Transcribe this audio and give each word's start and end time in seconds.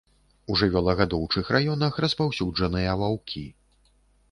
У 0.53 0.53
жывёлагадоўчых 0.61 1.51
раёнах 1.57 2.01
распаўсюджаныя 2.07 2.99
ваўкі. 3.05 3.47